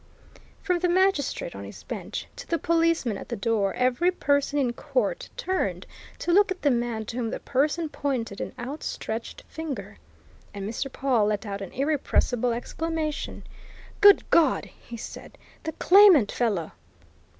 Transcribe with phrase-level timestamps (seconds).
[0.63, 4.73] From the magistrate on his bench to the policeman at the door every person in
[4.73, 5.85] court turned
[6.17, 9.97] to look at the man to whom the prisoner pointed an out stretched finger.
[10.55, 10.91] And Mr.
[10.91, 13.43] Pawle let out an irrepressible exclamation.
[14.01, 15.37] "Good God!" he said.
[15.61, 16.71] "The claimant fellow!"